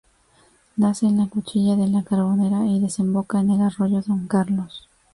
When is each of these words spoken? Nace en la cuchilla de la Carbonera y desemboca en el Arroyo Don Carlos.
Nace 0.77 1.05
en 1.05 1.19
la 1.19 1.27
cuchilla 1.27 1.75
de 1.75 1.87
la 1.87 2.01
Carbonera 2.03 2.65
y 2.65 2.79
desemboca 2.79 3.39
en 3.39 3.51
el 3.51 3.61
Arroyo 3.61 4.01
Don 4.01 4.25
Carlos. 4.27 4.89